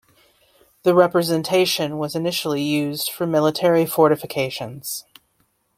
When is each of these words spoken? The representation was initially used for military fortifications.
The 0.81 0.95
representation 0.95 1.99
was 1.99 2.15
initially 2.15 2.63
used 2.63 3.11
for 3.11 3.27
military 3.27 3.85
fortifications. 3.85 5.05